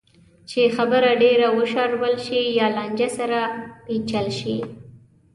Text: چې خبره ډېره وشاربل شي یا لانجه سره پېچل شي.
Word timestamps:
چې 0.49 0.61
خبره 0.75 1.11
ډېره 1.23 1.47
وشاربل 1.57 2.15
شي 2.25 2.41
یا 2.59 2.67
لانجه 2.75 3.09
سره 3.17 3.39
پېچل 3.85 4.27
شي. 4.39 4.57